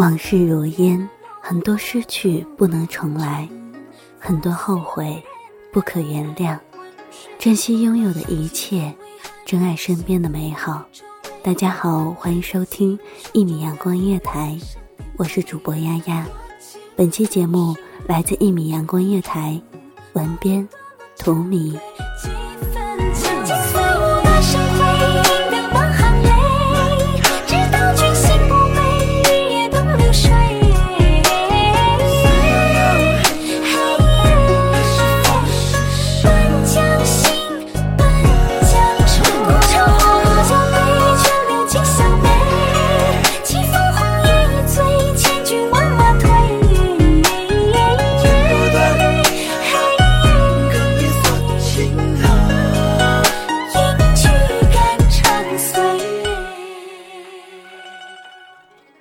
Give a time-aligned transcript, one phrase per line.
[0.00, 1.06] 往事如烟，
[1.42, 3.46] 很多失去不能重来，
[4.18, 5.22] 很多后悔
[5.70, 6.58] 不可原谅。
[7.38, 8.94] 珍惜拥有的一切，
[9.44, 10.82] 珍爱身边的美好。
[11.42, 12.98] 大家好，欢迎收听
[13.34, 14.58] 一米阳光音乐台，
[15.18, 16.26] 我是主播丫丫。
[16.96, 19.60] 本期节目来自一米阳光音乐台，
[20.14, 20.66] 文编
[21.18, 21.78] 图米。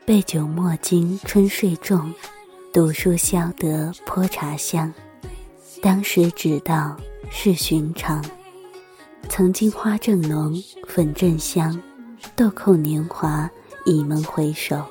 [0.09, 2.12] 杯酒莫惊春睡重，
[2.74, 4.92] 读书消得泼茶香。
[5.84, 6.97] 当时只道
[7.30, 8.25] 是寻常，
[9.30, 11.80] 曾经花正浓，粉正香，
[12.36, 13.47] 豆蔻年华，
[13.86, 14.84] 倚门回首。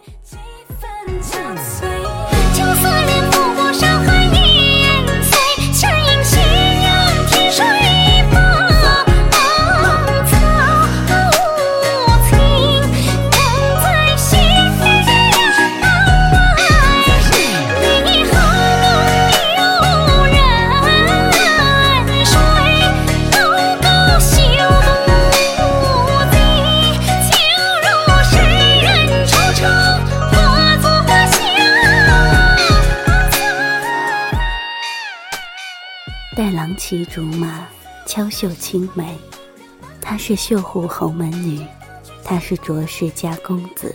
[36.89, 37.67] 骑竹马，
[38.07, 39.15] 敲绣青梅。
[40.01, 41.63] 她是绣户侯门女，
[42.25, 43.95] 他是卓氏家公子。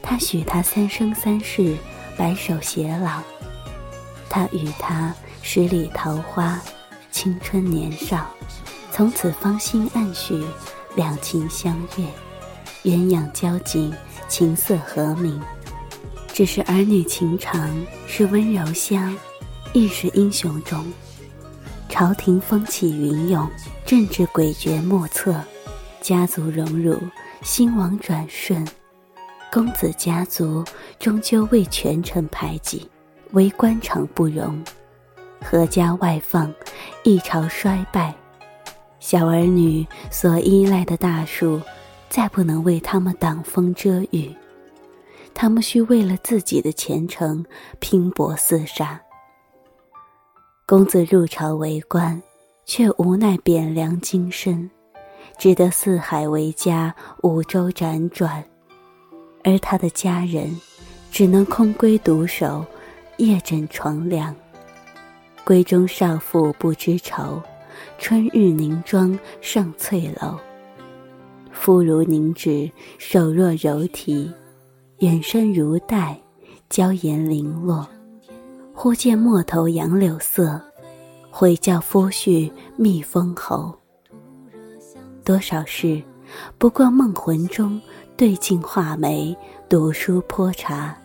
[0.00, 1.76] 他许他三生三世，
[2.16, 3.20] 白首偕老。
[4.30, 5.12] 他与他
[5.42, 6.60] 十里桃花，
[7.10, 8.24] 青春年少，
[8.92, 10.44] 从此芳心暗许，
[10.94, 12.06] 两情相悦，
[12.84, 13.92] 鸳鸯交颈，
[14.28, 15.42] 琴瑟和鸣。
[16.32, 17.68] 只是儿女情长，
[18.06, 19.12] 是温柔乡，
[19.72, 20.86] 亦是英雄冢。
[21.92, 23.46] 朝廷风起云涌，
[23.84, 25.38] 政治诡谲莫测，
[26.00, 26.98] 家族荣辱，
[27.42, 28.66] 兴亡转瞬。
[29.52, 30.64] 公子家族
[30.98, 32.88] 终究为权臣排挤，
[33.32, 34.64] 为官场不容，
[35.42, 36.50] 阖家外放，
[37.04, 38.14] 一朝衰败。
[38.98, 41.60] 小儿女所依赖的大树，
[42.08, 44.34] 再不能为他们挡风遮雨，
[45.34, 47.44] 他们需为了自己的前程
[47.80, 48.98] 拼搏厮杀。
[50.72, 52.22] 公子入朝为官，
[52.64, 54.70] 却无奈贬良京深，
[55.36, 58.42] 只得四海为家，五洲辗转。
[59.44, 60.58] 而他的家人，
[61.10, 62.64] 只能空闺独守，
[63.18, 64.34] 夜枕床凉。
[65.44, 67.42] 闺中少妇不知愁，
[67.98, 70.38] 春日凝妆上翠楼。
[71.50, 74.32] 肤如凝脂，手若柔荑，
[75.00, 76.18] 远身如黛，
[76.70, 77.86] 娇颜零落。
[78.82, 80.60] 忽见陌头杨柳色，
[81.30, 83.72] 悔教夫婿觅封侯。
[85.24, 86.02] 多少事，
[86.58, 87.80] 不过梦魂中
[88.16, 89.36] 对镜画眉，
[89.68, 90.98] 读书泼茶。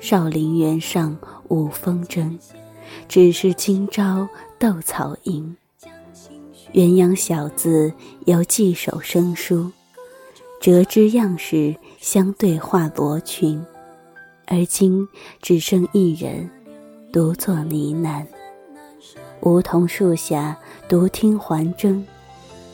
[0.00, 1.14] 少陵园上
[1.48, 2.38] 舞风筝，
[3.06, 4.26] 只是今朝
[4.58, 5.54] 斗草赢。
[6.72, 7.92] 鸳鸯小字
[8.24, 9.70] 犹记手生疏，
[10.58, 13.62] 折枝样式相对画罗裙。
[14.46, 15.06] 而今
[15.42, 16.50] 只剩一人，
[17.12, 18.24] 独坐呢喃。
[19.40, 20.56] 梧桐树下
[20.88, 22.00] 独听环筝，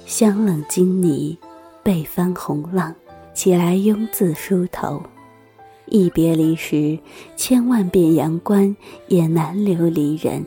[0.04, 1.38] 香冷金泥，
[1.82, 2.94] 背翻红浪，
[3.32, 5.02] 起来慵自梳头。
[5.86, 6.98] 一别离时，
[7.36, 8.76] 千万遍阳关，
[9.08, 10.44] 也难留离人。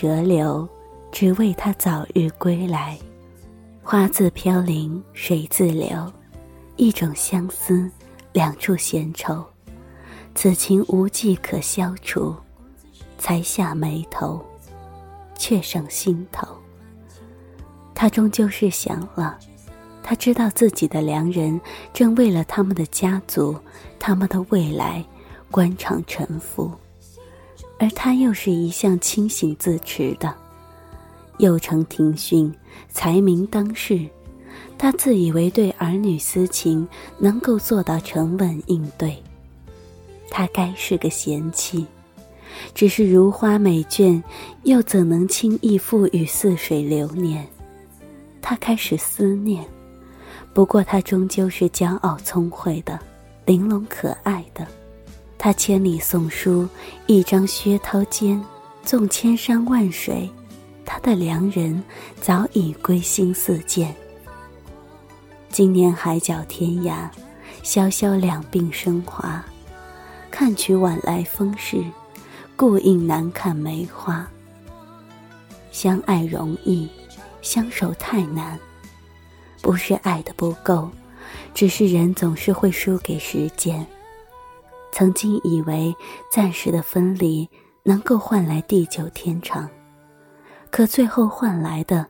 [0.00, 0.68] 折柳，
[1.10, 2.96] 只为他早日归来。
[3.82, 5.90] 花自飘零水自流，
[6.76, 7.90] 一种相思，
[8.32, 9.44] 两处闲愁。
[10.36, 12.32] 此情无计可消除，
[13.18, 14.40] 才下眉头，
[15.36, 16.46] 却上心头。
[17.92, 19.36] 他终究是想了，
[20.00, 21.60] 他知道自己的良人
[21.92, 23.58] 正为了他们的家族、
[23.98, 25.04] 他们的未来，
[25.50, 26.70] 官场沉浮。
[27.78, 30.34] 而他又是一向清醒自持的，
[31.38, 32.52] 幼承庭训，
[32.88, 34.06] 才名当世。
[34.76, 36.86] 他自以为对儿女私情
[37.18, 39.16] 能够做到沉稳应对。
[40.30, 41.86] 他该是个贤妻，
[42.74, 44.22] 只是如花美眷，
[44.64, 47.46] 又怎能轻易赋予似水流年？
[48.42, 49.64] 他开始思念，
[50.52, 52.98] 不过他终究是骄傲聪慧的，
[53.46, 54.66] 玲珑可爱的。
[55.38, 56.68] 他千里送书，
[57.06, 58.42] 一张薛涛笺，
[58.82, 60.28] 纵千山万水，
[60.84, 61.80] 他的良人
[62.20, 63.94] 早已归心似箭。
[65.48, 67.08] 今年海角天涯，
[67.62, 69.42] 潇潇两鬓生华，
[70.28, 71.84] 看取晚来风事，
[72.56, 74.28] 故应难看梅花。
[75.70, 76.88] 相爱容易，
[77.40, 78.58] 相守太难，
[79.62, 80.90] 不是爱的不够，
[81.54, 83.86] 只是人总是会输给时间。
[84.90, 85.94] 曾经以为
[86.30, 87.48] 暂时的分离
[87.82, 89.68] 能够换来地久天长，
[90.70, 92.06] 可最后换来的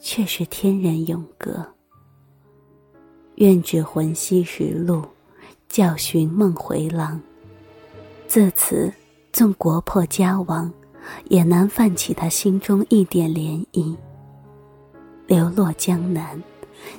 [0.00, 1.66] 却是天人永隔。
[3.36, 5.02] 愿指魂兮时路，
[5.68, 7.20] 教寻梦回廊。
[8.28, 8.92] 自此，
[9.32, 10.72] 纵国破家亡，
[11.30, 13.96] 也难泛起他心中一点涟漪。
[15.26, 16.42] 流落江南，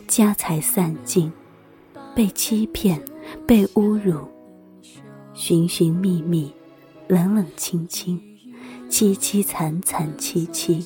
[0.07, 1.31] 家财散尽，
[2.16, 3.00] 被欺骗，
[3.48, 4.27] 被侮辱。
[5.33, 6.53] 寻寻觅觅，
[7.07, 8.21] 冷冷清清，
[8.88, 10.85] 凄凄惨惨戚戚。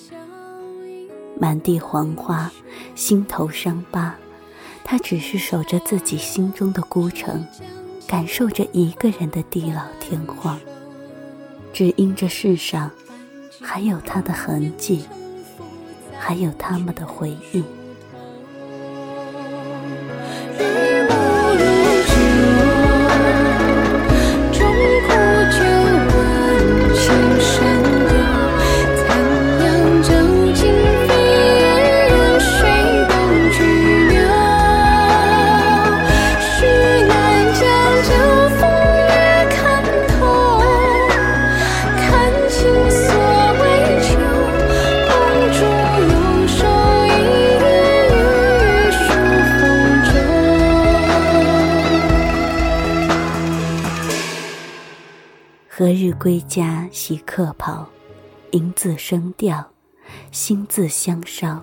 [1.38, 2.50] 满地黄花，
[2.96, 4.16] 心头伤疤，
[4.86, 7.46] 他只是守着自己心中的孤城，
[8.08, 10.58] 感受着一个人的地老天荒。
[11.74, 12.90] 只因这世上，
[13.60, 15.04] 还有他的痕迹，
[16.18, 17.62] 还有他们的回忆。
[55.80, 57.86] 何日归家洗客袍？
[58.50, 59.64] 银字声调，
[60.32, 61.62] 心字香烧。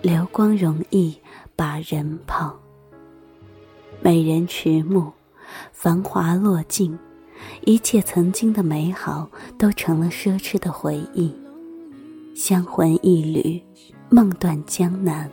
[0.00, 1.14] 流光容易
[1.54, 2.58] 把人抛。
[4.00, 5.12] 美人迟暮，
[5.74, 6.98] 繁华落尽，
[7.66, 11.30] 一切曾经的美好都成了奢侈的回忆。
[12.34, 13.62] 香魂一缕，
[14.08, 15.30] 梦断江南，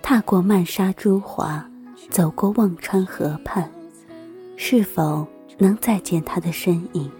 [0.00, 1.62] 踏过漫沙朱华，
[2.08, 3.70] 走过忘川河畔，
[4.56, 5.28] 是否
[5.58, 7.12] 能再见他的身影？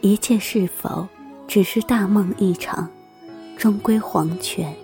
[0.00, 1.06] 一切是否
[1.48, 2.88] 只是大梦一场，
[3.56, 4.74] 终归黄泉。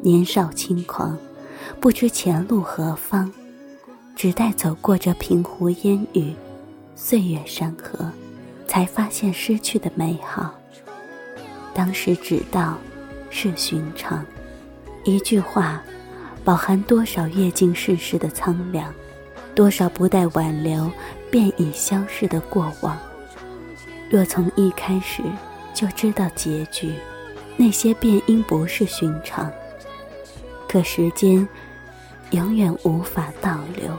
[0.00, 1.16] 年少轻狂，
[1.80, 3.32] 不知前路何方，
[4.14, 6.34] 只待走过这平湖烟雨，
[6.94, 8.10] 岁月山河，
[8.66, 10.54] 才发现失去的美好。
[11.72, 12.76] 当时只道
[13.30, 14.24] 是寻常，
[15.04, 15.82] 一句话，
[16.44, 18.92] 饱含多少阅尽世事的苍凉，
[19.54, 20.90] 多少不待挽留
[21.30, 22.96] 便已消逝的过往。
[24.14, 25.24] 若从一开始
[25.74, 26.94] 就知道结局，
[27.56, 29.50] 那些便应不是寻常。
[30.68, 31.48] 可时间
[32.30, 33.98] 永远无法倒流。